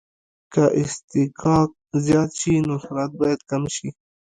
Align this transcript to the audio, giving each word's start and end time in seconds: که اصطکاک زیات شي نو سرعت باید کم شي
که 0.53 0.63
اصطکاک 0.81 1.71
زیات 2.03 2.31
شي 2.39 2.53
نو 2.67 2.75
سرعت 2.85 3.11
باید 3.19 3.39
کم 3.49 3.63
شي 3.75 3.89